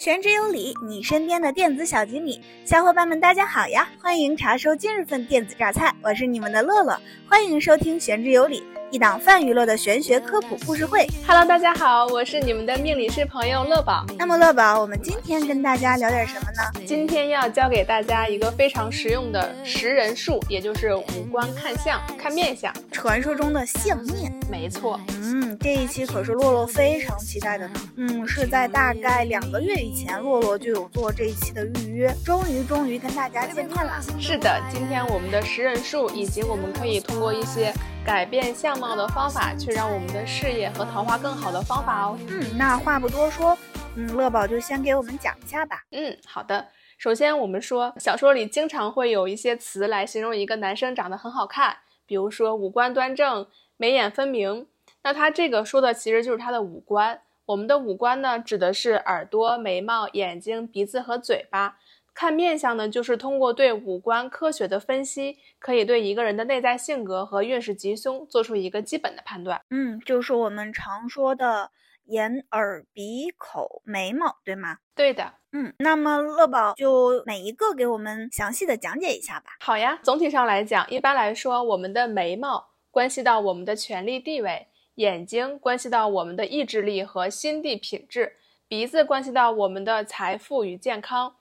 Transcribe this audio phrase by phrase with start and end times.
[0.00, 3.86] 玄之有理，你身边的电子小吉米，小伙伴们大家好呀！
[4.00, 8.62] 欢迎查收今日份电子榨菜，我是你们的乐乐，欢迎收听玄之有理。
[8.90, 11.06] 一档泛娱乐的玄学科普故事会。
[11.24, 14.04] Hello，大家好，我是你们的命理师朋友乐宝。
[14.18, 16.84] 那么乐宝，我们今天跟大家聊点什么呢？
[16.84, 24.32] 今天要教给大家一个非常实用的识人术，也就是五官看相、看面相，传说中的相面。
[24.50, 27.80] 没错，嗯，这一期可是洛洛非常期待的呢。
[27.94, 34.02] 嗯，是在大概两个月以前，洛洛就有做这一期的预约，终于终于跟大家见面了。
[34.18, 37.72] 是的，今天我们的识人术，以及我们可以通过一些。
[38.04, 42.18] 改变相貌的方法，去让我们的事业和桃花更好的方法哦。
[42.28, 43.56] 嗯，那话不多说，
[43.94, 45.84] 嗯，乐宝就先给我们讲一下吧。
[45.92, 46.66] 嗯，好的。
[46.98, 53.46] 首先，我们说小说里经常会有一些词来形容一个男生长得很好看，比如说五官端正、
[53.76, 54.66] 眉眼分明。
[55.02, 57.20] 那他这个说的其实就是他的五官。
[57.46, 61.78] 我们的五官呢，指的是耳朵、眉毛、眼睛、鼻子和嘴巴。
[62.14, 69.60] 看面相呢，就是通过对五官科学的分析，可以对一个人的内在性格和运势吉凶做出一个基本的判断。
[69.70, 71.70] 嗯，就是我们常说的
[72.06, 74.78] 眼、耳、鼻、口、眉毛，对吗？
[74.94, 75.34] 对的。
[75.52, 79.52] 嗯，那么乐宝就每一个给我们详细的讲解一下吧。
[79.60, 88.36] 好呀，总体上来讲，一般来说，我们的眉毛关系到我们的权力地位，眼睛关系到我们的意志力和心地品质，
[88.68, 91.34] 鼻子关系到我们的财富与健康。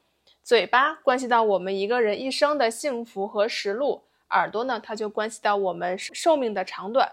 [0.50, 7.08] 嘴巴关系到我们一个人一生的幸福和实录，耳朵呢，它就关系到我们寿命的长短。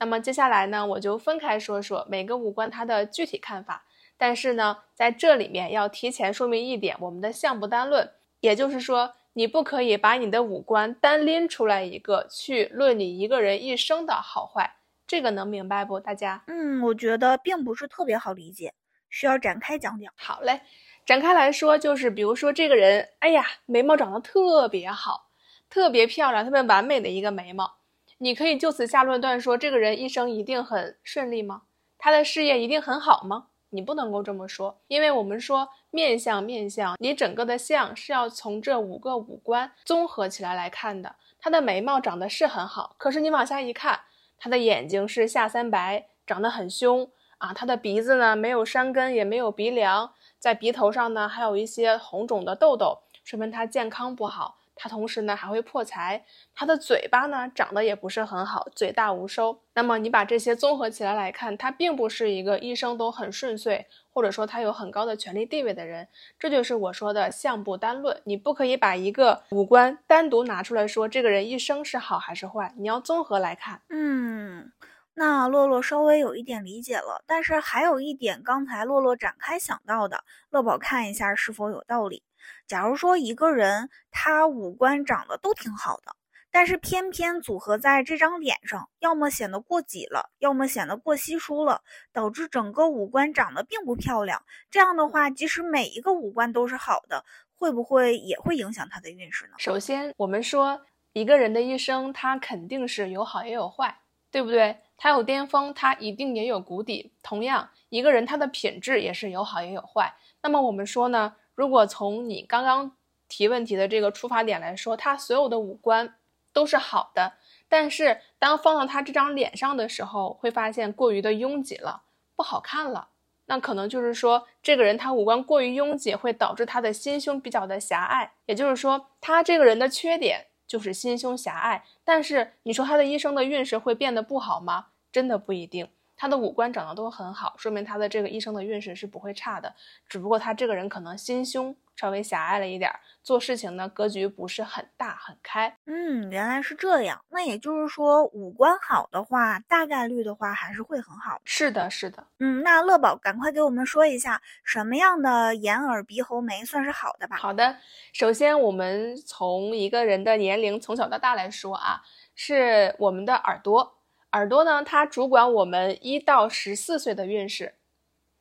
[0.00, 3.84] 那么接下来呢，我就分开说说每个五官它的具体看法。
[4.16, 14.68] 但是呢，在这里面要提前说明一点，我们的相不单论，也就是说，你不可以把你的五官单拎出来一个去论你一个人一生的好坏。
[15.06, 16.00] 这个能明白不？
[16.00, 16.42] 大家？
[16.48, 18.74] 嗯，我觉得并不是特别好理解，
[19.08, 20.12] 需要展开讲讲。
[20.16, 20.62] 好嘞。
[21.10, 25.26] 展开来说，就是比如说这个人，哎呀，眉毛长得特别好，
[25.68, 27.78] 特别漂亮，特别完美的一个眉毛，
[28.18, 31.62] 你可以就此下论断说，这个人一生一定很顺利吗？
[31.98, 33.48] 他的事业一定很好吗？
[33.70, 41.16] 你不能够这么说，因为我们说面相，面相，你整个的相是要从这五个五官综合起来来看的。
[41.40, 44.02] 他的眉毛长得是很好，可是你往下一看，
[44.38, 50.12] 他的眼睛是下三白，长得很凶啊，他的鼻子呢没有山根，也没有鼻梁。
[50.40, 54.56] 在鼻头上呢，还有一些红肿的痘痘，说明他健康不好。
[54.82, 56.24] 他同时呢还会破财。
[56.54, 59.60] 他的嘴巴呢长得也不是很好，嘴大无收。
[59.74, 66.08] 那么你把这些综合起来来看，他并不是一个一生都很顺遂，或者说他有很高的权力地位的人。
[66.38, 73.82] 这就是我说的相不单论，你不可以把一个五官单独拿出来说这个人一生是好还是坏，你要综合来看。
[73.90, 74.72] 嗯。
[75.14, 82.22] 那洛洛稍微有一点理解了，但是还有一点，刚才洛洛展开想到的，乐宝看一下是否有道理。
[82.66, 86.16] 假如说一个人他五官长得都挺好的，
[86.50, 91.82] 但是偏偏组合在这张脸上，要么显得过挤了，要么显得过稀疏了，
[92.12, 94.42] 导致整个五官长得并不漂亮。
[94.70, 99.52] 这样的话，即使每一个五官都是好的，会不会也会影响他的运势呢？
[99.58, 100.80] 首先，我们说
[101.12, 104.00] 一个人的一生，他肯定是有好也有坏，
[104.30, 104.78] 对不对？
[104.96, 107.10] 他有巅峰，他一定也有谷底。
[107.22, 110.14] 同样，一个人他的品质也是有好也有坏。
[110.42, 112.92] 那么我们说呢，如果从你刚刚
[113.26, 116.16] 提问题的这个出发点来说，他所有的五官
[116.52, 117.32] 都是好的，
[117.68, 122.02] 但是当放到他这张脸上的时候，会发现过于的拥挤了，
[122.36, 123.08] 不好看了。
[123.46, 128.32] 那可能就是说，这个人他五官过于拥挤，会导致他的心胸比较的狭隘。
[128.44, 130.46] 也就是说，他这个人的缺点。
[130.70, 134.86] 就是心胸狭隘，但是你说他的一生的运势会变得不好吗？
[135.10, 135.88] 真的不一定。
[136.16, 139.74] 他的五官长得都很好，说明他的这个一生的运势是不会差的。
[140.06, 142.90] 只不过他这个人可能心胸稍微狭隘了一点，
[143.22, 145.76] 做事情呢格局不是很大很开。
[145.84, 147.22] 嗯，原来是这样。
[147.28, 151.38] 那也就是说，五官好的话，大概率的话还是会很好。
[151.44, 152.26] 是的，是的。
[152.38, 157.36] 嗯，那乐宝赶快给我们说一下，什么样的眼耳鼻喉眉算是好的吧？
[157.36, 157.76] 好的，
[158.14, 162.00] 首先我们从一个人的年龄从小到大来说啊，
[162.34, 163.98] 是我们的耳朵。
[164.32, 167.74] 耳朵呢，它主管我们一到十四岁的运势。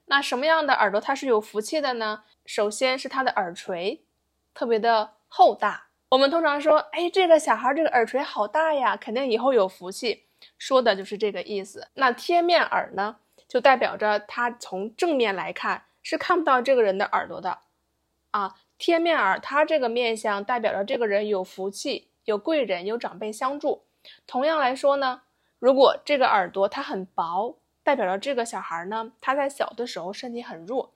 [0.06, 2.24] 那什么样的耳朵它是有福气的呢？
[2.50, 4.02] 首先是他的耳垂
[4.56, 5.90] 特别的厚大。
[6.10, 10.24] 我们通常说，哎，这个小孩这个耳垂好大呀，肯定以后有福气，
[10.58, 11.90] 说的就是这个意思。
[11.94, 13.18] 那贴面耳呢，
[13.48, 17.60] 就代表着他从正面来看是看不到这个人的耳朵的
[18.32, 18.56] 啊。
[18.80, 23.84] 贴面耳，它这个面相代表着这个人有福气，有贵人，有长辈相助。
[24.26, 25.22] 同样来说呢。
[25.60, 30.94] 如果这个耳朵它很薄，代表着这个小孩呢，他在小的时候身体很弱。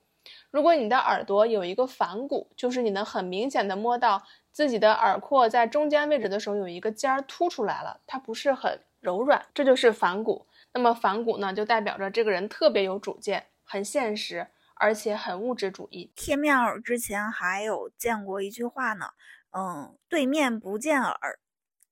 [0.54, 4.22] 如果你的耳朵有一个反骨，就是你能很明显的摸到
[4.52, 10.46] 自己的耳廓在中间位置的时候有一个尖儿凸出来了，它不是很柔软，这就是反骨。
[10.72, 14.46] 那么反骨呢，就代表着这个人特别有主见，很现实，
[14.76, 16.12] 而且很物质主义。
[16.16, 19.08] 贴面耳之前还有见过一句话呢，
[19.58, 21.40] 嗯，对面不见耳，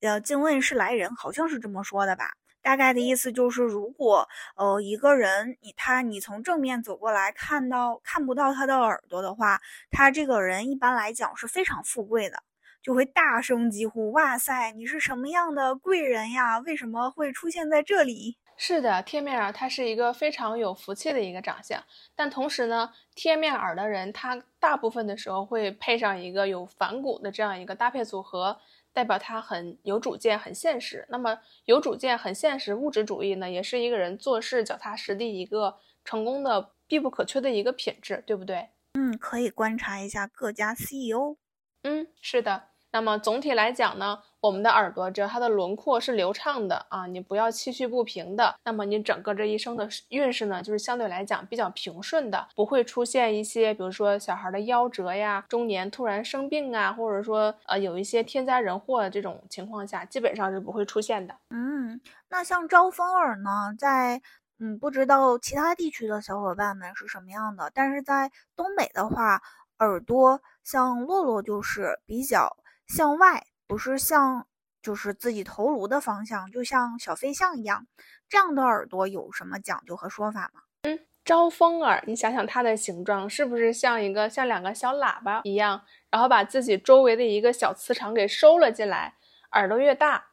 [0.02, 2.34] 呃，竟问是来人，好像是这么说的吧。
[2.62, 9.60] 大概的意思就是，如果呃一个人你他你从正面走过来看到看不到他的耳朵的话，
[9.90, 12.44] 他这个人一般来讲是非常富贵的，
[12.81, 16.60] 就会大声疾呼：“哇塞，你是什么样的贵人呀？
[16.60, 21.84] 为什么会出现在这里？”是的，贴面耳它是一个非常有福气的一个长相，
[22.16, 28.60] 但同时呢，贴面耳的人他大部分的时候会配上一个有反骨的这样一个搭配组合。
[28.94, 31.06] 代表他很有主见，很现实。
[31.10, 38.70] 那么有主见、很现实、物质主义呢，也是一个人做事脚踏实地、一个成功的必不可缺的一个品质，对不对？
[38.94, 41.38] 嗯，可以观察一下各家 CEO。
[41.84, 42.70] 嗯，是的。
[42.92, 61.36] 那么总体来讲呢，我们的耳朵只要它的轮廓是流畅的啊，你不要崎岖不平的，那么你整个这一生的运势呢，就是相对来讲比较平顺的，不会出现一些，比如说小孩的夭折呀，中年突然生病啊，或者说呃有一些天灾人祸这种情况下，基本上是不会出现的。
[61.52, 64.20] 嗯，那像招风耳呢，在
[64.60, 69.40] 嗯不知道其他地区的小伙伴们是什么样的，但是在东北的话，
[69.78, 72.58] 耳朵像洛洛就是比较。
[72.88, 73.42] 向外
[73.72, 74.46] 不是向，
[74.84, 77.88] 就是自己头颅的方向，就像小飞象一样。
[78.28, 80.64] 这样的耳朵有什么讲究和说法吗？
[80.82, 89.14] 嗯，招风耳，你想想它的形状是不是像一个像两个小喇叭一样，然后把自己周围的一个小磁场给收了进来。
[89.54, 90.26] 耳朵越大，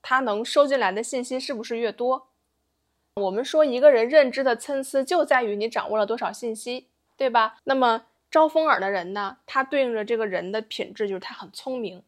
[0.00, 2.28] 它能收进来的信息是不是越多？
[3.16, 6.86] 我们说一个人认知的参差就在于你掌握了多少信息，
[7.16, 7.56] 对吧？
[7.64, 8.04] 那么。
[8.28, 12.02] 招风耳的人呢，他对应着这个人的品质就是他很聪明，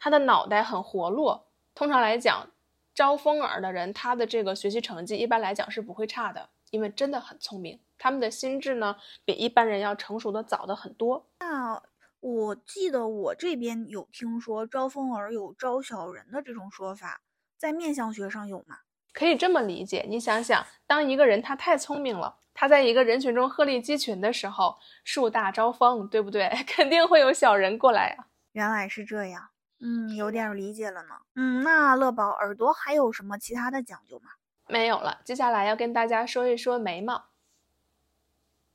[0.00, 1.46] 他的脑袋很活络。
[1.74, 2.50] 通常来讲，
[2.92, 7.78] 招风耳的人，他的这个学习成绩一般来讲是不会差的，因为真的很聪明。
[7.96, 11.28] 他们的心智呢，比一般人要成熟的早的很多。
[11.38, 11.80] 那
[12.20, 17.20] 我记得我这边有听说招风耳有招小人的这种说法，
[17.56, 18.78] 在面相学上有吗？
[19.12, 22.36] 可以这么理解，你想想，当一个人他太聪明了。
[22.54, 26.48] 他在一个人群中鹤立鸡群的时候，树大招风，对不对？
[26.66, 28.26] 肯定会有小人过来呀。
[28.52, 29.49] 原来是这样，
[29.80, 31.14] 嗯，有点理解了呢。
[31.34, 34.30] 嗯，那乐宝耳朵还有什么其他的讲究吗？
[34.68, 35.20] 没有了。
[35.24, 37.24] 接下来要跟大家说一说眉毛。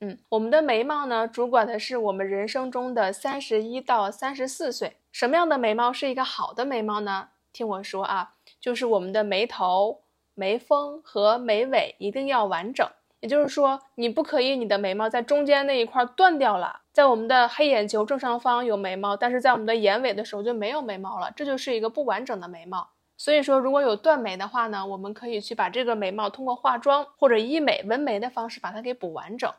[0.01, 4.97] 嗯，我们的眉毛呢，主管的是我们人生中的三十一到三十四岁。
[5.11, 7.29] 什么样的眉毛是一个好的眉毛呢？
[7.53, 10.01] 听我说啊，就是我们的眉头、
[10.33, 12.85] 眉峰和眉尾一定要完整。
[13.21, 22.87] 也就是说，你不可以，你的眉毛在中间那一块断掉了，在我们的黑眼球正上方有眉毛，但是在我们的眼尾的时候就没有眉毛了，这就是一个不完整的眉毛。
[23.17, 29.51] 所以说，如果有断眉的话呢，我们可以去把这个眉毛通过化妆或者医美纹眉的方式把它给补完整。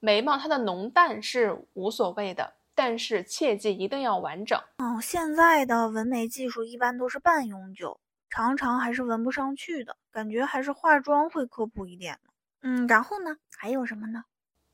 [0.00, 4.58] 眉毛它的浓淡是无所谓的，但是切记一定要完整。
[4.78, 7.98] 哦，现在的纹眉技术一般都是半永久，
[8.28, 12.18] 常常还是纹不上去的，感觉还是化妆会靠谱一点。
[12.62, 13.36] 嗯，然后呢？
[13.56, 14.24] 还有什么呢？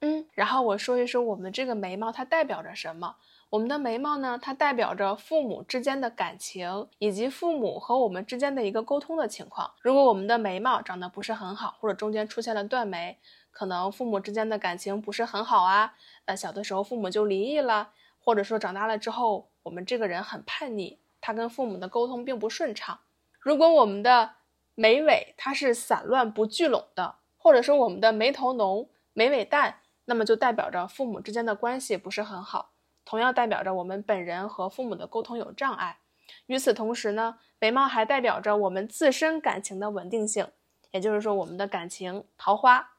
[0.01, 3.17] 嗯，然后我说一说我们这个眉毛它代表着什么？
[3.51, 9.73] 我们的眉毛呢，它代表着父母之间的感情，以及父母和我们之间的一个沟通的情况。
[9.81, 13.19] 如果我们的眉毛长得不是很好，或者中间出现了断眉，
[13.51, 15.95] 可能父母之间的感情不是很好啊。
[16.25, 22.99] 呃，小的时候父母就离异了，或者说长大了之后，我们这个人很叛逆，他跟父母的沟通并不顺畅。
[23.39, 24.31] 如果我们的
[24.75, 27.17] 眉尾它是散乱不聚拢的。
[27.43, 32.71] 或者说我们的眉头浓、眉尾淡，那么就代表着父母之间的关系不是很好，
[33.05, 35.99] 同样代表着我们本人和父母的沟通有障碍。
[36.47, 40.47] 与此同时呢，眉毛还代表着我们自身感情的稳定性，
[40.93, 42.93] 也就是说我们的感情桃花。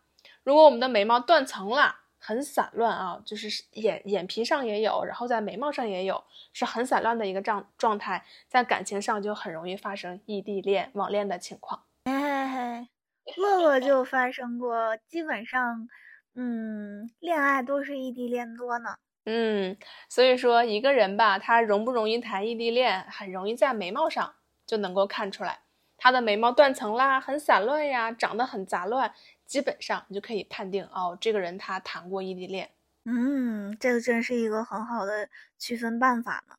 [0.44, 6.22] 如果我们的眉毛断层了，很散乱啊，就是眼眼皮上也有，然后在眉毛上也有，
[6.52, 11.84] 是很散乱的一个状状态，在感情上就很容易发生异地恋、网恋的情况。
[13.38, 15.88] 乐乐就发生过，基本上，
[16.36, 18.98] 嗯，恋爱都是异地恋多呢。
[19.26, 19.78] 嗯，
[20.10, 25.62] 所以说一个人吧，他容不容易谈异地恋，很容易在眉毛上就能够看出来。
[25.98, 29.14] 他的眉毛断层啦，很散乱呀，长得很杂乱，
[29.46, 32.72] 基本上你就可以判定哦，这个人他谈过异地恋。
[33.06, 36.56] 嗯，这个真是一个很好的区分办法呢。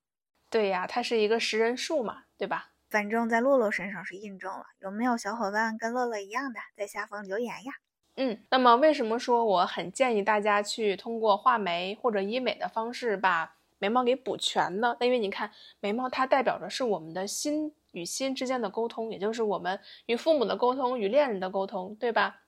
[0.49, 2.74] 对呀，它是一个识人术嘛，对吧？
[2.95, 4.67] 反正，在洛洛身上是印证了。
[4.79, 7.73] 有没有小伙伴跟洛洛一样的，在下方留言呀？
[8.15, 14.97] 嗯，那么为什么说我很建议大家去通过画眉或者医美的方式把眉毛给补全呢？
[15.01, 22.43] 那因为你看，眉毛它代表着是我们的心与心之间的沟通，也就是我们与父母的沟通、与恋人的沟通，对吧？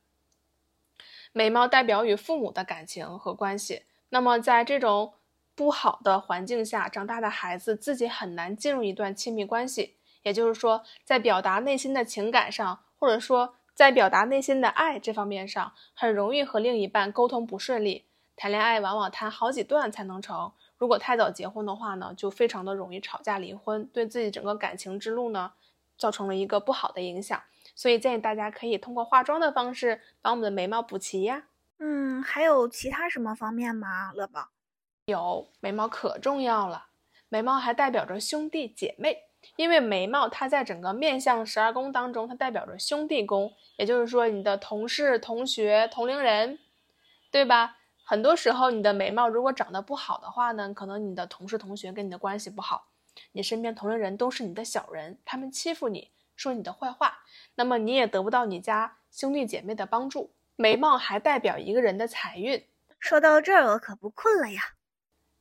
[1.32, 3.82] 眉毛代表与父母的感情和关系。
[4.10, 5.14] 那么在这种
[5.56, 9.96] 不好的环境下长大的孩子，自己很难进入一段亲密关系。
[10.26, 18.06] 也就是说，在表达内心的情感上，或者说在表达内心的爱这方面上，很容易和另一半沟通不顺利。
[18.34, 25.52] 谈恋爱往往谈好几段才能成，如果太早结婚的话呢，就非常的容易吵架离婚，对自己整个感情之路呢，
[25.96, 27.40] 造成了一个不好的影响。
[27.76, 31.44] 所以建议大家可以通过化妆的方式把我们的眉毛补齐呀。
[31.78, 34.10] 嗯，还有其他什么方面吗？
[34.12, 34.48] 乐宝，
[35.04, 36.86] 有眉毛可重要了，
[37.28, 46.58] 眉毛还代表着兄弟姐妹，因为眉毛它在整个面相十二宫当中，它代表着兄弟宫，也就是说你的同事、同学、同龄人，
[47.30, 47.76] 对吧？
[48.04, 52.88] 很多时候你的眉毛如果长得不好的话呢，可能你的同事、同学跟你的关系不好，
[53.32, 57.20] 你身边同龄人都是你的小人，他们欺负你，说你的坏话，
[57.54, 60.32] 那么你也得不到你家兄弟姐妹的帮助。
[60.54, 62.64] 眉毛还代表一个人的财运。
[62.98, 64.62] 说到这儿，我可不困了呀。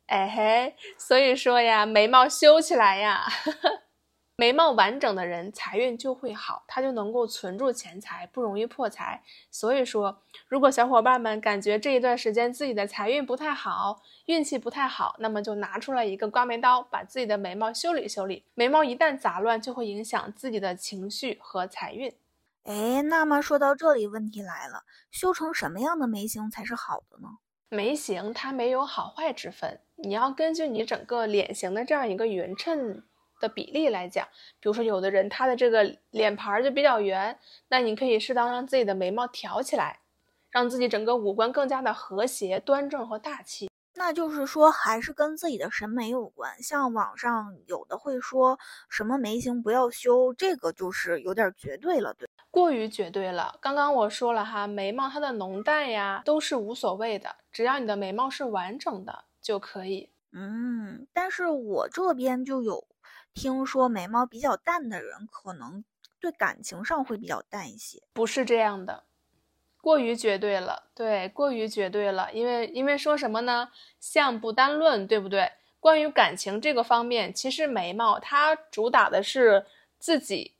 [0.08, 3.26] 哎嘿，所以说呀，眉毛修起来呀，
[4.38, 9.24] 眉毛完整的人财运就会好，他就能够存住钱财，不容易破财。
[9.50, 18.44] 所以说，如果小伙伴们感觉这一段时间自己的财运不太好，运气不太好，那么就拿出来一个刮眉刀，把自己的眉毛修理修理。
[18.56, 22.14] 眉毛一旦杂乱，就会影响自己的情绪和财运。
[22.64, 27.38] 哎，那么说到这里，问题来了，修成什么样的眉形才是好的呢？
[27.70, 33.04] 眉形它没有好坏之分，你要根据你整个脸型的这样一个匀称
[33.46, 34.28] 的比例来讲。
[34.60, 37.38] 比如说，有的人他的这个脸盘就比较圆，
[37.68, 40.00] 那你可以适当让自己的眉毛挑起来，
[40.50, 43.70] 让自己整个五官更加的和谐、端正和大气。
[43.98, 46.62] 那就是说，还是跟自己的审美有关。
[46.62, 48.60] 像网上有的会说
[48.90, 52.28] 什么眉形不要修，这个就是有点绝对了，对。
[52.52, 53.58] 过于绝对了。
[53.62, 60.10] 刚刚我说了哈，眉毛它的浓淡呀都是无所谓的，只要你的眉毛是完整的就可以。
[60.34, 62.86] 嗯，但是我这边就有
[63.36, 65.84] 听说眉毛比较淡的人，可能
[66.20, 68.02] 对感情上会比较淡一些。
[68.14, 69.04] 不是这样的，
[69.82, 70.88] 过于绝对了。
[70.96, 72.34] 对，过于绝对了。
[72.34, 73.70] 因为因为说什么呢？
[74.00, 75.52] 相不单论，对不对？
[75.80, 79.68] 关于感情这个方面，其实眉毛它主打的是
[80.00, 80.54] 自己。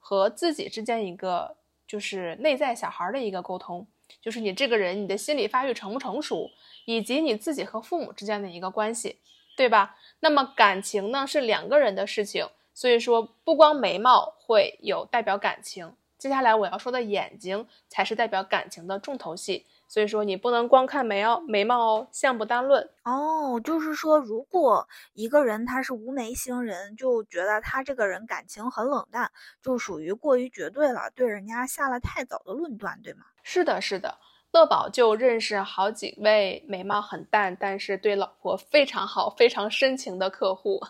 [0.00, 1.54] 和自己之间一个
[1.86, 3.86] 就是内在小孩的一个沟通，
[4.22, 6.50] 就是你这个人你的心理发育成不成熟，
[6.86, 9.18] 以及你自己和父母之间的一个关系，
[9.58, 9.96] 对吧？
[10.20, 19.66] 那么感情呢是两个人的事情，所以说不光眉毛会有代表感情，接下来我要说的眼睛才是代表感情的重头戏。
[19.88, 23.60] 所以说你不能光看眉毛，眉毛哦，相不单论哦。
[23.64, 33.24] 就是说，如果一个人他是无眉星人，就觉得他这个人感情很冷淡，就属于过于绝对了，对人家下了太早的论断，对吗？
[33.42, 34.18] 是的，是的。
[34.52, 40.80] 乐宝就认识好几位眉毛很淡，但是对老婆非常好、非常深情的客户。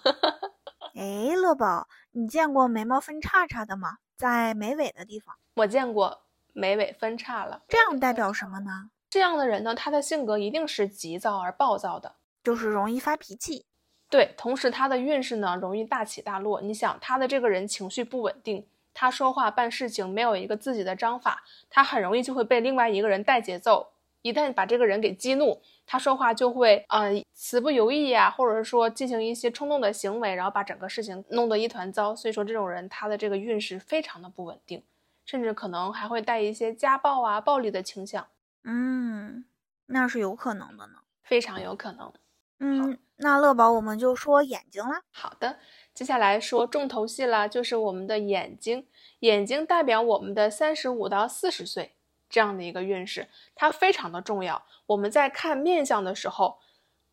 [0.95, 3.99] 哎，乐宝，你见过眉毛分叉叉的吗？
[4.17, 6.23] 在眉尾的地方，我见过。
[6.55, 8.91] 眉尾分叉了，这样代表什么呢？
[9.09, 13.65] 这样的人呢，他的性格一定是急躁而暴躁的，就是容易发脾气。
[14.11, 16.61] 对，同时他的运势呢，容易大起大落。
[16.61, 18.67] 你想，他的这个人情绪不稳定，
[19.01, 23.93] 他说话办事情没有一个自己的章法，他很容易就会被另外一个人带节奏。
[24.23, 32.13] 一旦把这个人给激怒，他说话就会呃词不由意呀，或者是说进行一些冲动的行为，然后把整个事情弄得一团糟。
[32.17, 34.83] 所以说，这种人他的这个运势非常的不稳定。
[35.25, 38.27] 甚至可能还会带一些家暴啊、暴力的倾向。
[38.65, 39.45] 嗯，
[39.87, 42.13] 那是有可能的呢，非常有可能。
[42.59, 45.03] 嗯，那乐宝我们就说眼睛了。
[45.13, 45.59] 好的，
[45.95, 48.87] 接下来说重头戏了，就是我们的眼睛。
[49.21, 51.95] 眼睛代表我们的三十五到四十岁
[52.31, 54.65] 这样的一个运势，它非常的重要。
[54.87, 56.59] 我们在看面相的时候。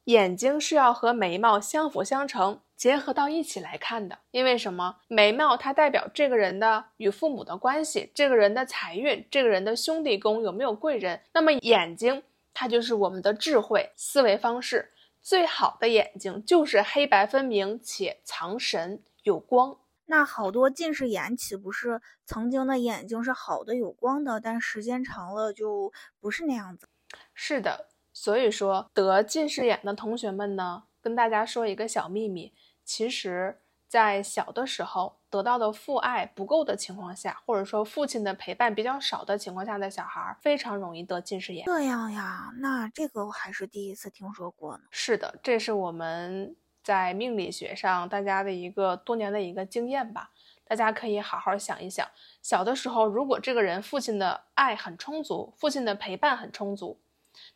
[0.05, 4.19] 眼睛是要和眉毛相辅相成，结合到一起来看的。
[4.29, 4.97] 因为什么？
[5.07, 11.21] 眉毛它代表这个人的与父母的关系，这个人的财运，这个人的兄弟宫有没有贵人。
[11.33, 12.21] 那么眼睛
[12.53, 14.91] 它就是我们的智慧思维方式。
[15.25, 19.79] 最好的眼睛就是黑白分明且藏神有光。
[20.05, 26.87] 那好多近视眼岂不是曾经的眼睛是好的有光的，但时间长了就不是那样子？
[27.33, 27.87] 是的。
[28.13, 32.53] 所以说，得近视眼的同学们呢，跟大家说一个小秘密，
[32.83, 41.65] 其实在小的时候得到的父爱不够的情况下，或者说父亲的陪伴比较少的情况下的小孩，非常容易得近视眼。
[41.65, 44.83] 这样呀，那这个我还是第一次听说过呢。
[44.91, 50.31] 是的，这是我们在命理学上大家的一个多年的一个经验吧。
[50.67, 52.07] 大家可以好好想一想，
[52.41, 56.99] 小的时候如果这个人父亲的爱很充足，父亲的陪伴很充足，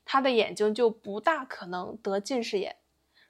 [0.05, 2.75] 他的眼睛就不大可能得近视眼。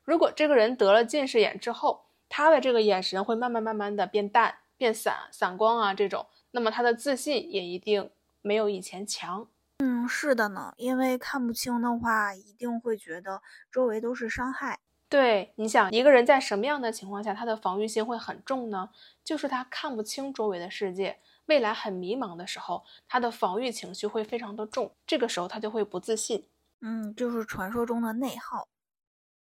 [0.03, 8.09] 如果这个人得了近视眼之后，他的这个眼神会慢慢慢慢的变淡、变散、散光啊，这种，那么他的自信也一定
[8.41, 9.47] 没有以前强。
[9.79, 14.79] 嗯，是的呢，因为看不清的话，一定会觉得周围都是伤害。
[15.07, 18.89] 对，你想一个人在什么样的情况下，他的防御心会很重呢？
[19.23, 26.45] 就是他看不清周围的世界，未来很迷茫的时候，他的防御情绪会非常的重，这个时候他就会不自信。
[26.81, 28.67] 嗯，就是传说中的内耗。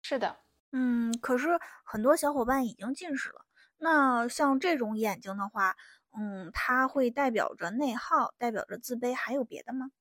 [0.01, 0.37] 是的。
[0.73, 3.45] 嗯，可是很多小伙伴已经近视了。
[3.77, 5.75] 那像这种眼睛的话，
[6.17, 9.91] 嗯，它会代表着内耗，代表着自卑，还有别的吗？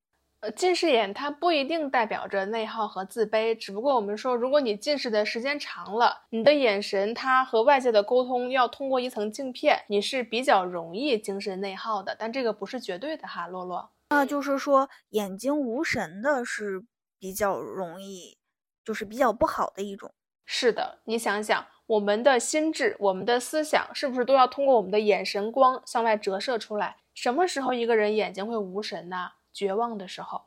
[0.41, 12.17] 呃，近视眼它不一定代表着内耗和自卑，只不过我们说，如果你近视的时间长了，你的眼神它和外界的沟通要通过一层镜片，你是比较容易精神内耗的。
[12.19, 13.91] 但这个不是绝对的哈，洛洛。
[14.09, 16.85] 那就是说，眼睛无神的是
[17.19, 18.39] 比较容易，
[18.83, 20.15] 就是比较不好的一种。
[20.53, 26.97] 是的，你想想，我们的心智、我们的思想，是不是都要通过我们的眼神光向外折射出来？
[27.15, 29.35] 什么时候一个人眼睛会无神呢？
[29.53, 30.47] 绝望的时候，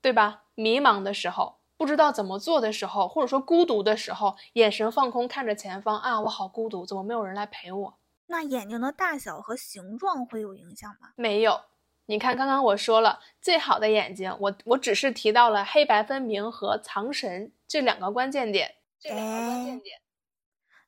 [0.00, 0.44] 对吧？
[0.54, 7.98] 迷茫的时候，不知道怎么做的时候，或者说孤独的时候，眼神放空，看着前方啊，我好孤独，怎么没有人来陪我？
[8.28, 11.10] 那眼睛的大小和形状会有影响吗？
[11.16, 11.60] 没有。
[12.10, 18.76] 你看，刚刚我说了，最好的眼睛，我我只是提到了黑白分明和藏神这两个关键点。
[18.98, 20.00] 这两个关键点。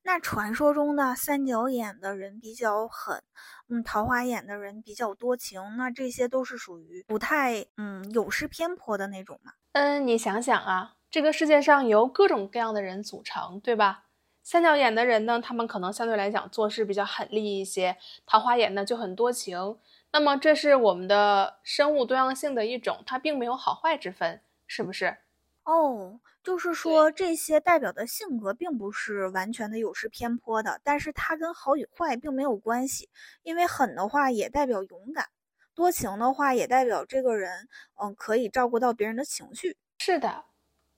[0.02, 3.22] 那传说中的三角眼的人比较狠，
[3.68, 9.52] 嗯，桃花眼的人比较多情，那这些都是属于不太嗯有失偏颇的那种嘛？
[9.72, 14.04] 嗯，你想想啊，这个世界上由各种各样的人组成，对吧？
[14.42, 19.76] 三角眼的人呢，他们可能相对来讲做事比较狠厉一些；桃花眼呢就很多情。
[20.12, 25.16] 那么这是我们的生物多样性的一种，它并没有好坏之分，是不是？
[25.62, 33.08] 哦，就是说这些代表的性格并不是完全的有失偏颇的，但是它跟好与坏并没有关系，
[33.42, 35.28] 因为狠的话也代表勇敢，
[35.74, 37.68] 多情的话也代表这个人，
[38.02, 39.76] 嗯，可以照顾到别人的情绪。
[39.98, 40.44] 是的，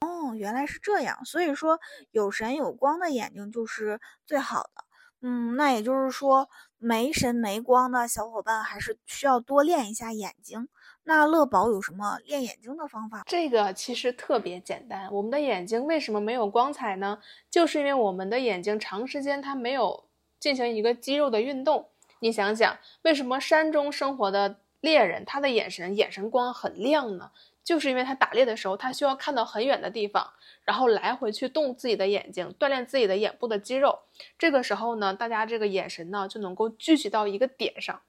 [0.01, 1.79] 哦，原来是这样，所以说
[2.12, 4.85] 有神有光的眼睛就是最好的。
[5.20, 6.48] 嗯，那也就是说。
[6.82, 10.68] 没神没光的小伙伴还是需要多练一下眼睛。
[11.04, 13.22] 那乐宝有什么练眼睛的方法？
[13.26, 15.08] 这个其实特别简单。
[15.12, 17.20] 我们的眼睛为什么没有光彩呢？
[17.48, 20.04] 就是因为我们的眼睛长时间它没有
[20.40, 21.88] 进行一个肌肉的运动。
[22.18, 27.30] 你想想，为什么山中生活的猎人他的眼神眼神光很亮呢？
[27.64, 30.33] 就是因为他打猎的时候，他需要看到很远的地方，
[30.64, 34.01] 然后来回去动自己的眼睛，锻炼自己的眼部的肌肉。
[34.37, 38.01] 这个时候呢，大家这个眼神呢就能够聚集到一个点上。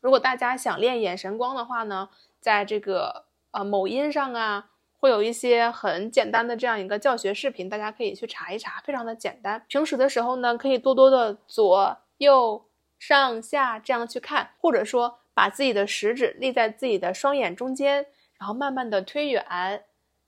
[0.00, 9.64] 如果大家想练眼神光的话呢，在这个呃某音上啊，会有一些很简单的这样一个教学视频，大家可以去查一查，非常的简单。
[9.66, 12.64] 平时的时候呢，可以多多的左右
[13.00, 18.06] 上下这样去看，或者说把自己的食指立在自己的双眼中间。
[18.38, 19.84] 然后慢慢的推远，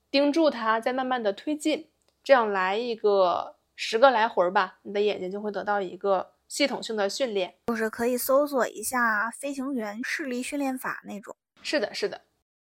[0.09, 1.89] 盯住它，再慢慢的推进，
[2.23, 7.55] 这样来一个十个来回吧，你的眼睛就会得到一个系统性的训练。
[7.67, 11.35] 就是可以搜索一下飞行员视力训练法那种。
[11.61, 12.21] 是的，是的。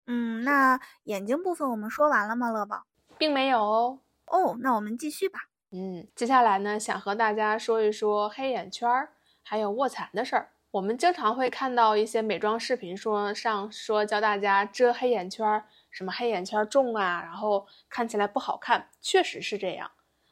[0.06, 2.50] 嗯，那眼睛部分我们说完了吗？
[2.50, 2.84] 乐宝，
[3.16, 4.00] 并没有哦。
[4.26, 5.40] 哦，那我们继续吧。
[5.72, 10.50] 嗯，接下来呢，想和大家说一说黑眼圈儿还有卧蚕的事儿。
[10.72, 18.88] 我们经常会看到一些美妆视频，说上说教大家遮黑眼圈，什么黑眼圈重啊，然后看起来不好看。
[19.00, 19.90] 确实是这样，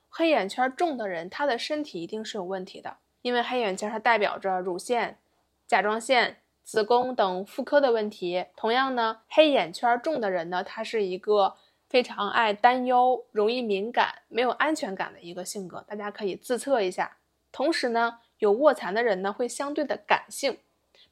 [0.08, 5.18] 黑眼圈重的人，他的身体一定是有问题的，因为黑眼圈它代表着乳腺、
[5.66, 8.46] 甲状腺、子宫等妇科的问题。
[8.56, 11.56] 同样呢，黑眼圈重的人呢，他是一个
[11.88, 15.84] 非常爱担忧、容易敏感、没有安全感的一个性格。
[15.88, 17.16] 大家可以自测一下。
[17.50, 18.20] 同时呢。
[18.38, 20.58] 有卧蚕的人呢，会相对的感性。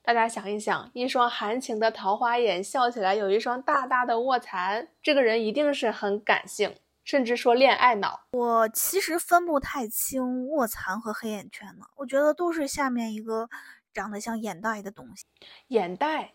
[0.03, 8.21] 大家想一想，一双含情的桃花眼，笑起来有一双大大的卧蚕，这个人一定是很感性，甚至说恋爱脑。
[8.33, 13.49] 我其实分不太清卧蚕和黑眼圈呢，我觉得都是下面一个
[13.93, 15.25] 长得像眼袋的东西。
[15.69, 16.35] 眼袋，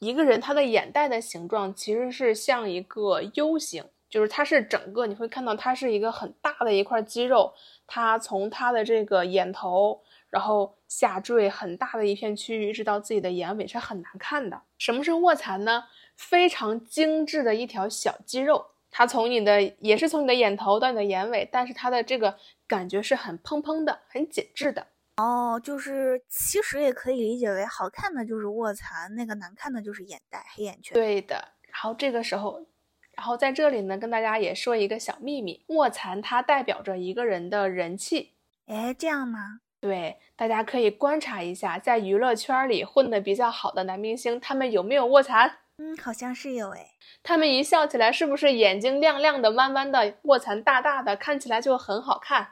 [0.00, 3.84] 一个人他的眼袋的形状其实是像一个 U 型。
[4.08, 7.52] 就是它是整个，你会看到它是一个很大的一块肌肉，
[7.88, 14.60] 它从它的这个眼头，然后下坠很大的一片区域，一直到自己的眼尾，是很难看的。
[14.78, 15.84] 什么是卧蚕呢？
[16.16, 22.36] 非常精致的一条小肌肉，它从你的也是从你的眼头到你的眼尾，但是它的这个
[22.66, 24.86] 感觉是很蓬蓬的，很紧致的。
[25.16, 30.94] 哦，就是其实也可以理解为好看的就是卧蚕，那个难看的就是眼袋、黑眼圈。
[30.94, 31.34] 对的。
[31.62, 32.66] 然后这个时候，
[33.12, 38.32] 然后在这里呢，跟大家也说一个小秘密：卧蚕它代表着一个人的人气。
[38.66, 39.60] 哎，这样吗？
[39.80, 45.58] 对，大家可以观察一下，在娱乐圈里混得比较好的男明星，他们有没有卧蚕？
[45.78, 46.92] 嗯，好像是有哎。
[47.22, 52.48] 他们一笑起来，是不是眼睛亮亮的、弯弯的，卧蚕大大的，看起来就很好看？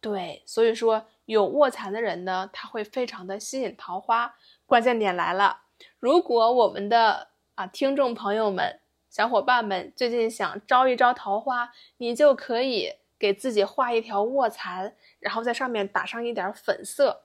[0.00, 4.34] 对，所以说有卧蚕的人呢，他会非常的吸引桃花。
[4.66, 5.60] 关键点来了，
[6.00, 17.24] 如果我们的啊听众朋友们、小伙伴们最近想招一招桃花，你就可以给自己画一条卧蚕，然后在上面打上一点粉色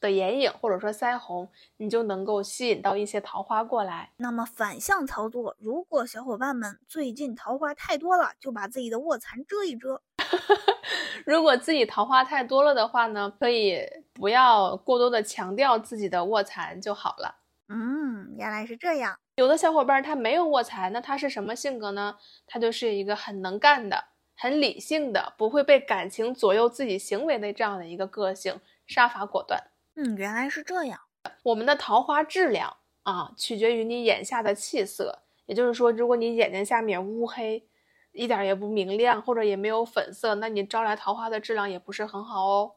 [0.00, 4.12] 的眼影或者说腮红，你就能够吸引到一些桃花过来。
[4.18, 10.00] 那么反向操作，如果小伙伴们最近桃花太多了，就把自己的卧蚕遮一遮。
[11.24, 13.80] 如果自己桃花太多了的话呢，可以
[14.12, 17.36] 不要过多的强调自己的卧蚕就好了。
[17.68, 19.18] 嗯，原来是这样。
[19.36, 22.16] 有的小伙伴他没有卧蚕，那他是什么性格呢？
[22.46, 24.04] 他就是一个很能干的、
[24.38, 29.62] 很理性的，不会被感情左右自己行为的这样的一个个性，杀伐果断。
[29.96, 31.00] 嗯，原来是这样。
[31.42, 35.18] 我们的桃花质量啊，取决于你眼下的气色。
[35.44, 37.64] 也就是说，如果你眼睛下面乌黑。
[38.12, 42.72] 一点也不明亮，或者也没有粉色，那你招来桃花的质量也不是很好哦。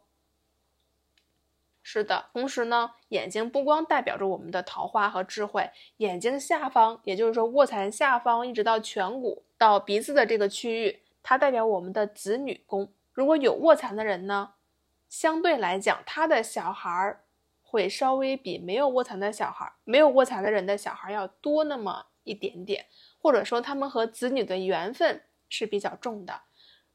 [1.81, 12.91] 是的，同时呢，眼睛不光代表着我们的桃花和智慧，眼睛下方，也就是说卧蚕下方一直到颧骨到鼻子的这个区域，它代表我们的子女宫。
[13.13, 14.53] 如果有卧蚕的人呢，
[15.09, 17.23] 相对来讲，他的小孩儿
[17.61, 22.85] 会稍微比没有卧蚕的小孩儿，没有卧蚕的人的小孩要多那么一点点。
[23.19, 26.41] 或者说他们和子女的缘分是比较重的，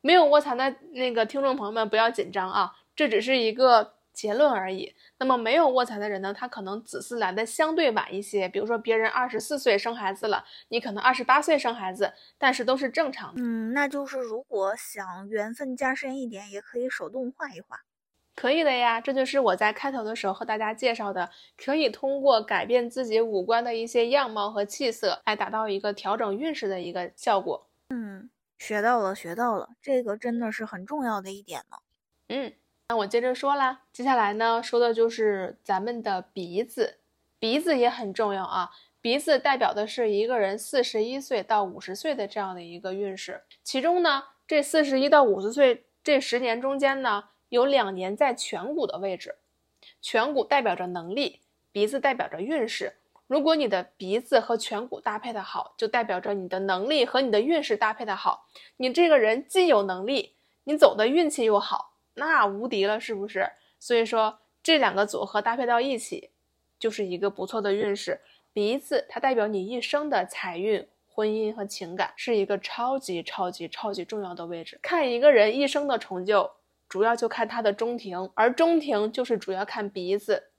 [0.01, 4.97] 没有卧蚕的那个听众朋友们不要紧张啊，这只是一个结论而已。
[5.19, 13.43] 那么没有卧蚕的人呢，他可能子嗣来的相对晚一些，比如说别人二十四岁生孩子了，你可能二十八岁生孩子，但是都是正常的。
[13.43, 17.83] 嗯，那就是如果想缘分加深一点，也可以手动画一画。
[18.35, 27.67] 可以的呀，这就是我在开头的时候和大家介绍的，可以通过改变自己五官的一些样貌和气色，来达到一个调整运势的一个效果。
[27.89, 31.79] 嗯，学到了，学到了，这个真的是很重要的一点呢。
[32.29, 32.53] 嗯，
[32.89, 36.99] 那我接着说啦，接下来呢，说的就是咱们的鼻子，
[37.39, 38.71] 鼻子也很重要啊。
[39.01, 47.25] 鼻子代表的是一个人四十一岁到五十岁的这样的一个运势，其中呢，这四十一到五十岁这十年中间呢。
[47.49, 49.37] 有两年在颧骨的位置，
[50.03, 52.95] 颧骨代表着能力，鼻子代表着运势。
[53.29, 58.49] 如果你的鼻子和颧骨搭配的好，就代表着你的能力和你的运势搭配的好。
[58.79, 63.49] 你这个人既有能力，你走的运气又好，那无敌了，是不是？
[63.79, 66.31] 所以说这两个组合搭配到一起，
[66.79, 68.21] 就是一个不错的运势。
[68.53, 74.79] 鼻子它代表你一生的财运、婚姻和情感，是一个超级超级超级重要的位置。
[74.83, 76.51] 看一个人一生的成就。
[76.89, 80.51] 主要就看他的中庭，而中庭就是主要看鼻子，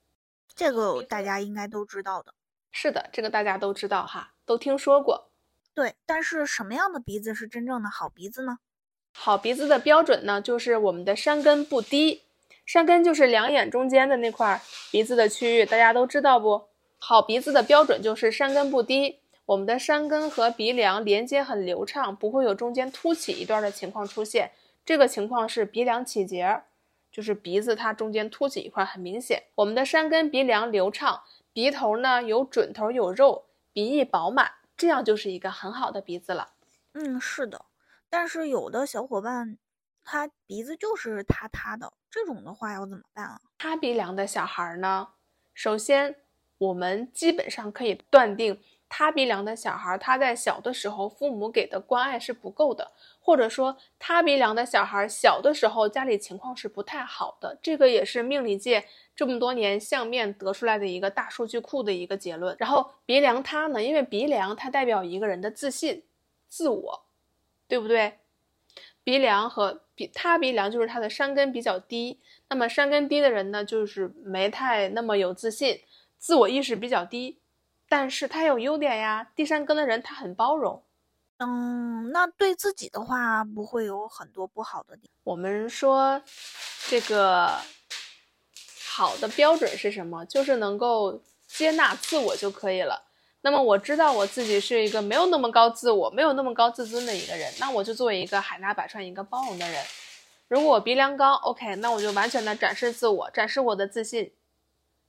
[0.54, 2.34] 这个大家应该都知道的。
[2.70, 5.30] 是的，这个大家都知道哈，都听说过。
[5.72, 8.58] 对，但是什么样的鼻子是真正的好鼻子呢？
[9.20, 12.22] 好鼻子的标准呢，就是我们的山根不低，
[12.64, 16.68] 山根就是两眼中间的那块鼻子的区域，大家都知道不？
[16.98, 24.52] 好鼻子的标准就是山根不低，我们的山根和鼻梁连接很流畅，不会有中间凸起一段的情况出现。
[24.86, 26.62] 这个情况是鼻梁起结，
[27.10, 29.42] 就是鼻子它中间凸起一块很明显。
[29.56, 36.50] 我们的山根鼻梁流畅，鼻头呢有准头有肉，鼻翼饱满，这样就是一个很好的鼻子了。
[36.94, 37.66] 嗯，是的。
[38.10, 39.58] 但是有的小伙伴
[40.02, 43.40] 他鼻子就是塌塌的，这种的话要怎么办啊？
[43.58, 45.08] 塌鼻梁的小孩呢，
[45.52, 46.16] 首先
[46.56, 48.60] 我们基本上可以断定。
[48.90, 52.90] 塌鼻梁的小孩，他在小的时候父母给的关爱是不够的，
[53.20, 58.82] 或者说塌鼻梁的小孩小的时候家里情况是不太好的，这个也是命理界
[59.14, 62.56] 这么多年相面得出来的一个大数据库的一个结论。
[62.58, 66.02] 然后鼻梁塌呢，因为鼻梁它代表一个人的自信、
[66.48, 67.04] 自我，
[67.68, 68.18] 对不对？
[69.04, 75.80] 鼻梁和鼻塌鼻梁就是他的山根比较低，那么山根低的人呢，就是没太那么有自信，
[76.18, 77.38] 自我意识比较低。
[77.88, 80.82] 但是他有优点呀，第三根的人他很包容，
[81.38, 85.08] 嗯，那对自己的话不会有很多不好的地。
[85.24, 86.20] 我们说
[86.88, 87.50] 这个
[88.90, 90.22] 好的标准是什么？
[90.26, 93.07] 就是能够接纳自我就可以了。
[93.40, 99.84] 那么我知道我自己是一个没有那么高自我、没有那么高自尊的一个人，那我就做一个海纳百川、一个包容的人。
[100.48, 104.32] 如果我鼻梁高，OK，那我就完全的展示自我，展示我的自信，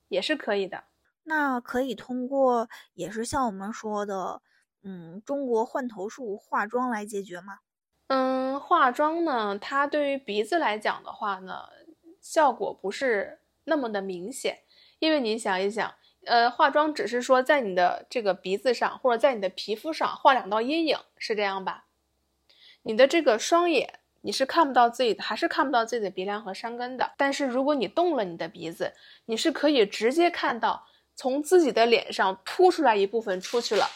[0.10, 0.84] 也是可以的。
[1.24, 4.42] 那可以通过，也是像我们说的。
[4.82, 7.60] 嗯，中国换头术化妆来解决吗？
[8.08, 11.64] 嗯，化妆呢，它对于鼻子来讲的话呢，
[12.22, 14.60] 效果不是那么的明显，
[15.00, 15.94] 因为你想一想，
[16.26, 21.86] 呃，化妆只是说在你的这个鼻子上或者在你的皮肤上画两道阴影，是这样吧？
[22.84, 27.12] 你的这个双眼你是看不到自己的，还是看不到自己的鼻梁和山根的。
[27.18, 28.94] 但是如果你动了你的鼻子，
[29.26, 33.90] 你是可以直接看到从自己的脸上凸出来一部分出去了。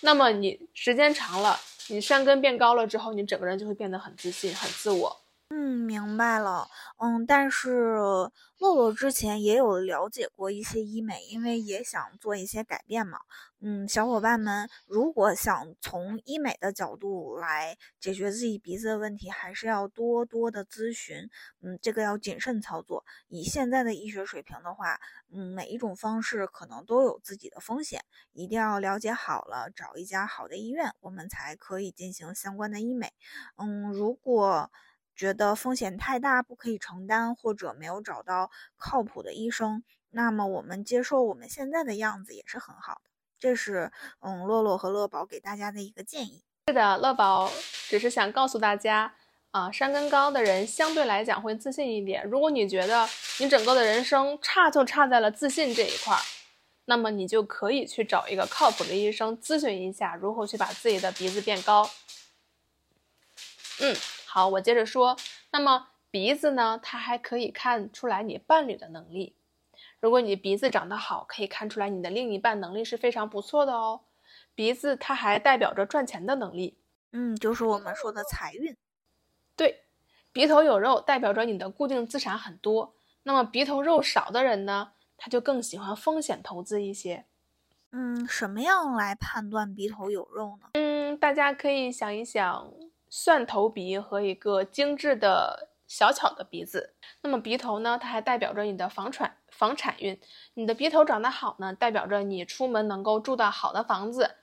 [0.00, 5.21] 那么你时间长了，你山根变高了之后，你整个人就会变得很自信、很自我。
[5.54, 6.66] 嗯，明白了。
[6.96, 7.70] 嗯，但是
[8.58, 13.18] 洛洛之前也有了解过一些医美，因为也想做一些改变嘛。
[13.60, 21.28] 嗯，小伙伴们如果想从医美的角度来解决自己鼻子的问题，还是要多多的咨询。
[21.60, 23.04] 嗯，这个要谨慎操作。
[23.28, 24.98] 以现在的医学水平的话，
[25.30, 33.12] 嗯，每一种方式可能都有自己的风险，一定要了解好了，找一家好的医院，我们才可以进行相关的医美。
[33.58, 34.70] 嗯，如果。
[35.14, 43.10] 觉得风险太大，不可以承担，或者没有找到靠谱的医生，那么我们接受我们现在的样子也是很好的。
[43.38, 46.42] 这是嗯，洛洛和乐宝给大家的一个建议。
[46.68, 47.50] 是的，乐宝
[47.88, 49.14] 只是想告诉大家
[49.50, 52.24] 啊，山根高的人相对来讲会自信一点。
[52.26, 56.22] 如果你觉得你整个的人生差就差在了自信这一块儿，
[56.84, 61.90] 那么你就可以去找一个靠谱的医生咨询一下，如何去把自己的鼻子变高。
[63.80, 63.96] 嗯。
[64.34, 65.14] 好，我接着说。
[65.50, 66.80] 那么鼻子呢？
[66.82, 69.36] 它还可以看出来你伴侣的能力。
[70.00, 74.00] 如果你鼻子长得好，可以看出来你的另一半能力是非常不错的哦。
[74.54, 76.78] 鼻子它还代表着赚钱的能力。
[77.10, 78.74] 嗯，就是我们说的财运。
[79.54, 79.82] 对，
[80.32, 82.94] 鼻头有肉代表着你的固定资产很多。
[83.24, 87.26] 那么鼻头肉少的人呢，他就更喜欢风险投资一些。
[87.90, 90.70] 嗯，什么样来判断鼻头有肉呢？
[90.72, 92.72] 嗯，大家可以想一想。
[93.14, 97.98] 蒜头鼻和一个精致的小巧的鼻子，那么鼻头呢？
[98.00, 100.18] 它还代表着你的房产房产运。
[100.54, 104.36] 你的鼻头长得好呢，代表着你出门能够住到好的房子，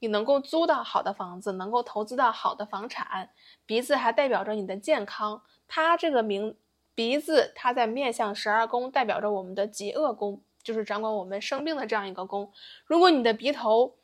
[0.00, 3.30] 你能够租到好的房子，能够投资到好的房产。
[3.64, 6.56] 鼻子还代表着你的健康，它这个名
[6.96, 12.50] 鼻子，它在面向十二宫，代表着我们的极恶宫，就是掌管我们生病的这样一个宫。
[12.86, 13.94] 如果你的鼻头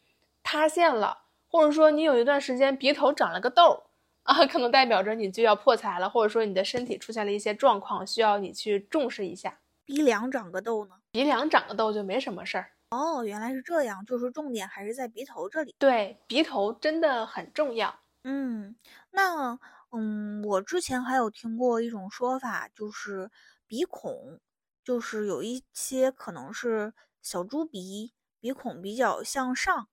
[0.45, 3.83] 塌陷了，或者说你有一段时间鼻头长了个痘。
[4.25, 9.61] 啊，可能代表着你就要破财了，或者说你的身体出现了一些状况，需要你去重视一下。
[9.85, 10.95] 鼻梁长个痘呢？
[11.11, 12.71] 鼻梁长个痘就没什么事儿。
[12.91, 15.75] 哦，原来是这样，就是重点还是在鼻头这里。
[15.79, 18.01] 对，鼻头真的很重要。
[18.25, 18.77] 嗯，
[19.11, 19.59] 那
[19.91, 23.31] 嗯，我之前还有听过一种说法，就是
[23.67, 24.39] 鼻孔，
[24.85, 29.89] 就是有一些可能是小猪鼻，鼻孔比较向上。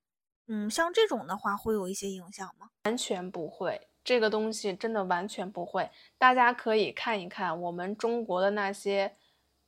[0.47, 2.69] 嗯，像这种的话，会有一些影响吗？
[2.85, 3.88] 完全不会。
[4.09, 9.15] 这个东西真的完全不会，大家可以看一看我们中国的那些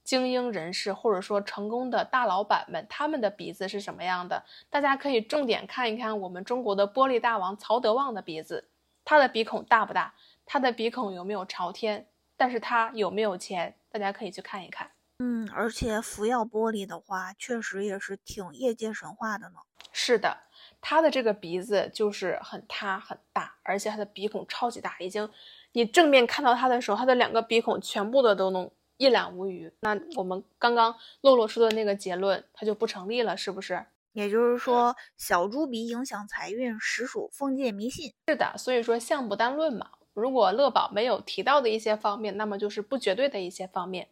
[0.04, 4.43] 精英人士，或者说成功的大老板们，他们的鼻子是什么样的？
[4.71, 8.67] 大家可以重点看一看我们中国的玻璃大王曹德旺的鼻子，
[9.06, 10.15] 他的鼻孔大不大？
[10.43, 12.08] 他的鼻孔有没有朝天？
[12.36, 13.75] 但是他有没有钱？
[13.91, 14.89] 大家可以去看一看。
[15.19, 19.60] 嗯，而且福耀玻璃的话，确实也是挺业界神话的呢。
[19.91, 20.36] 是的。
[20.82, 25.30] 他的这个鼻子就是很塌很大，而且他的鼻孔超级大，已经
[25.72, 29.72] 你正面看到他的时候，他的两个鼻孔全部的都能一览无余。
[29.80, 33.86] 那我们刚刚洛洛说的那个结论，它就不成立了，是不是？
[34.13, 38.13] 也就是说，小猪鼻影响财运，实属封建迷信。
[38.28, 39.91] 是的，所以说相不单论嘛。
[40.13, 44.10] 如果乐宝没有提到的一些方面，那么就是不绝对的一些方面。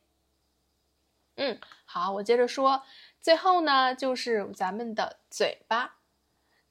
[1.36, 2.84] 嗯，好，我接着说，
[3.19, 5.97] 最后呢，就是咱们的嘴巴。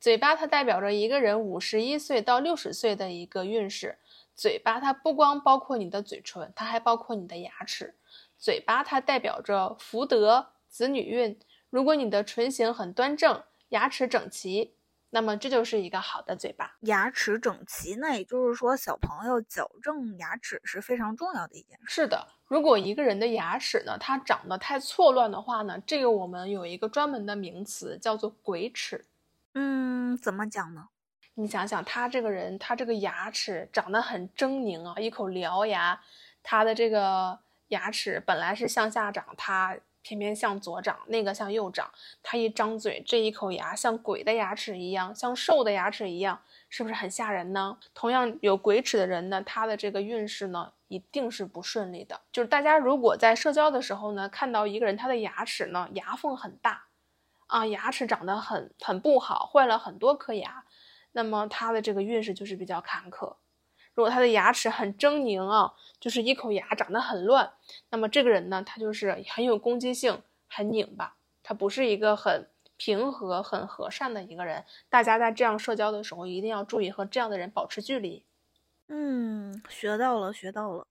[0.00, 3.98] 嘴巴它代表着一个人五十一岁到六十岁的一个运势。
[4.34, 7.96] 嘴巴它不光包括你的嘴唇，它还包括你的牙齿。
[8.36, 11.36] 嘴巴它代表着福德、子女运。
[11.70, 14.74] 如果你的唇形很端正，牙齿整齐，
[15.10, 16.76] 那么这就是一个好的嘴巴。
[16.82, 22.02] 牙齿整齐，那也就是说小朋友矫正牙齿是非常重要的一件事。
[22.02, 29.04] 是的，如果一个人的牙齿呢，它长得太错乱的话呢，这个我们有一个专门的名词叫做鬼齿。
[29.54, 30.88] 嗯，怎么讲呢？
[31.34, 36.00] 你想想，他这个人，他这个牙齿长得很狰狞啊，一口獠牙，
[36.42, 41.90] 他的这个牙齿本来是向下长，他偏偏向左长，那个向右长，
[42.22, 47.78] 他一张嘴，这一口牙像鬼的牙齿一样，像兽的牙齿一样，是不是很吓人呢？
[47.94, 52.20] 同样有鬼齿的人呢，他的这个运势呢，一定是不顺利的。
[52.32, 56.87] 就是大家如果在社交的时候呢，看到一个人他的牙齿呢，牙缝很大，
[57.48, 60.64] 啊，牙齿长得很很不好，坏了很多颗牙。
[61.12, 63.36] 那么他的这个运势就是比较坎坷。
[63.94, 67.54] 如果他的牙齿很狰狞啊，就是一口牙长得很乱，
[67.90, 74.64] 那么这个人呢，他就是很有攻击性，很拧巴，他不是一个很平和、很和善的一个人。
[74.88, 78.24] 大家在这样社交的时候，一定要注意和这样的人保持距离。
[78.86, 80.84] 嗯，学到了，学到了。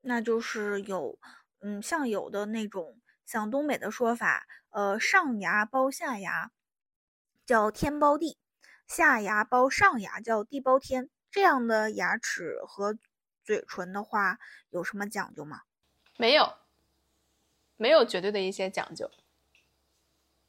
[0.00, 1.18] 那就是有，
[1.60, 6.52] 嗯，像有的那种，像东北的说法，呃，上牙包下牙，
[7.44, 8.38] 叫天包地。
[8.86, 12.96] 下牙包上牙叫地包天，这样的牙齿和
[13.42, 14.38] 嘴唇的话
[14.70, 15.62] 有什么讲究吗？
[16.16, 16.54] 没有，
[17.76, 19.10] 没有绝对的一些讲究。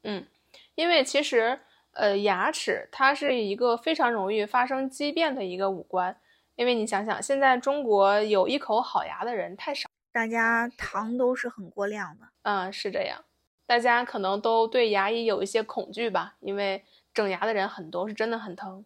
[0.02, 0.28] 嗯，
[0.76, 1.60] 因为其实
[1.90, 6.20] 呃牙齿它是一个非常容易发生畸变的一个五官，
[6.54, 12.28] 因为你想想，现在中国有一口好牙的人太少，大家糖都是很过量的。
[12.42, 13.24] 嗯，是这样，
[13.66, 16.84] 大家可能都对牙医有一些恐惧吧，因为。
[17.14, 18.84] 整牙的人很多，是真的很疼。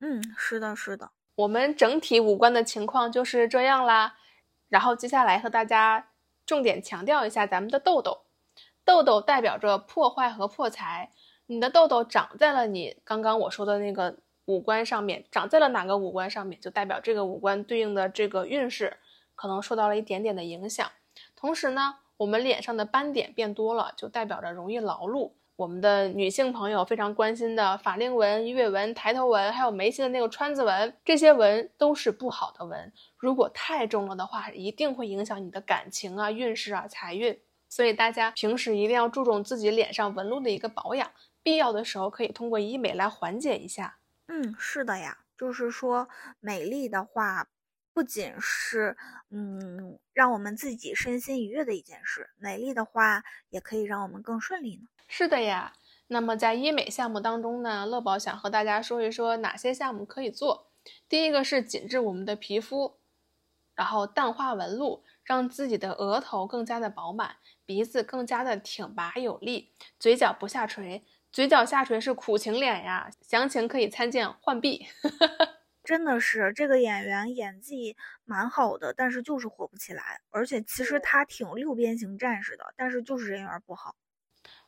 [0.00, 1.12] 嗯，是的，是的。
[1.36, 4.16] 我们整体五官的情况就是这样啦。
[4.68, 6.08] 然后接下来和大家
[6.44, 8.22] 重点强调一下咱们的痘痘。
[8.84, 11.12] 痘痘代表着破坏和破财。
[11.46, 18.96] 你的痘痘长在了你刚刚我说的那个五官上面，长在了哪个五官上面，就代表这个五官对应的这个运势
[19.38, 20.90] 可能受到了一点点的影响。
[21.36, 25.30] 同时呢，我们脸上的斑点变多了，就代表着容易劳碌。
[25.54, 32.92] 我们的女性朋友非常关心的法令纹、鱼尾纹、抬头纹，还有眉心的那个川字纹，这些纹都是不好的纹。
[33.16, 37.38] 如果太重了的话，一定会影响你的感情啊、运势啊、财运。
[37.68, 41.10] 所以大家平时一定要注重自己脸上纹路的一个保养，
[41.42, 43.98] 必要的时候可以通过医美来缓解一下。
[44.26, 46.08] 嗯，是的呀，就是说
[46.40, 47.48] 美丽的话。
[47.98, 48.96] 不仅是
[49.28, 54.82] 嗯，让我们自己身心愉悦的一件事，美丽的话也可以让我们更顺利呢。
[55.08, 55.72] 是的呀。
[56.06, 60.70] 那么在医美项目当中呢，乐宝想和大家说一说哪些项目可以做。
[61.08, 62.98] 第一个是紧致我们的皮肤，
[63.74, 71.04] 然后淡化纹路，让自己的额头更加的饱满，鼻子更加的挺拔有力，嘴角不下垂。
[71.32, 74.86] 嘴角下垂是苦情脸呀，详情可以参见浣碧。
[75.88, 77.96] 真的是这个演员演技
[78.26, 80.20] 蛮好的，但是就是火不起来。
[80.28, 83.96] 而且其实他挺六边形战士的，但是就是人缘不好。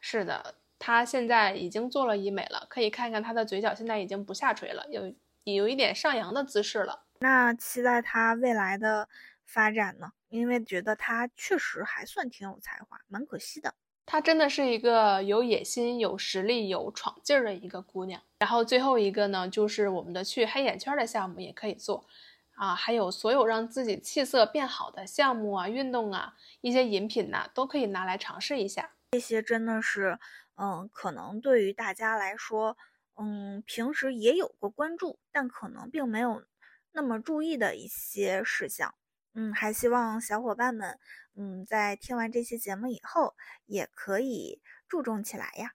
[0.01, 7.05] 是的，他现在已经做了医美了，可以看看他的嘴角现在已经不下垂了，有有一点上扬的姿势了。
[7.21, 9.07] 那期待他未来的
[9.45, 10.13] 发展呢？
[10.31, 13.75] 因为觉得他确实还算挺有才华，蛮可惜的。
[14.12, 18.20] 她真的是一个有野心、有实力、有闯劲儿的一个姑娘。
[18.40, 22.05] 然后最后一个呢，就是我们的去黑眼圈的项目也可以做，
[22.57, 28.90] 啊，还有所有让自己气色变好的项目啊、运动啊、一些饮品呐，都可以拿来尝试一下。
[29.12, 30.18] 这些真的是，
[30.57, 32.77] 嗯，可能对于大家来说，
[33.16, 36.42] 嗯，平时也有过关注，但可能并没有
[36.90, 38.92] 那么注意的一些事项。
[39.35, 40.99] 嗯，还希望小伙伴们，
[41.37, 43.35] 嗯，在听完这期节目以后，
[43.66, 45.73] 也可以注重起来呀。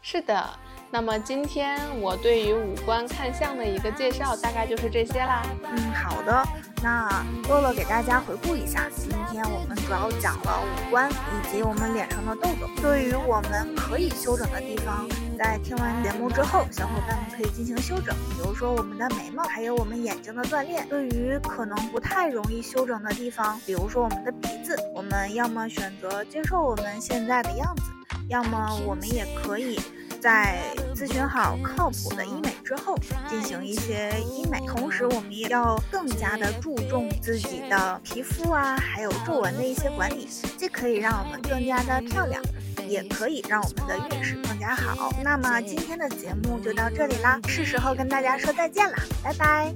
[0.00, 0.58] 是的，
[0.92, 5.42] 那么今天我对于五官看相的一个介绍，大概就是这些啦。
[5.64, 6.44] 嗯，好的，
[6.82, 12.68] 那洛洛给大家回顾一下，今天我们主要讲了五官以及我们脸上的痘痘。
[12.80, 20.84] 对于我们可以修整的地方，在听完节目之后，小伙伴们可以进行修整，比如说我们的眉毛，还有我们眼睛的锻炼。
[20.88, 27.82] 对于可能不太容易修整的地方，比如说我们的鼻子，我们要么选择接受我们现在的样子，
[28.28, 29.78] 要么我们也可以。
[30.20, 30.58] 在
[30.96, 32.98] 咨询好靠谱的医美之后，
[33.30, 42.42] 进行一些医美，同时我们也要更加的注重自己的皮肤啊，还有皱纹的一些管理，既可以让我们更加的漂亮，
[42.88, 45.12] 也可以让我们的运势更加好。
[45.22, 49.72] 那么今天的节目就到这里啦，是时候跟大家说再见啦，拜拜。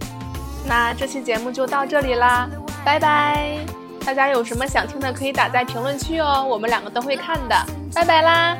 [0.66, 2.48] 那这期节目就到这里啦，
[2.84, 3.58] 拜拜。
[4.04, 7.56] 大家有什么想听的，可以打在评论区哦，我们两个都会看的。
[7.94, 8.56] 拜拜啦。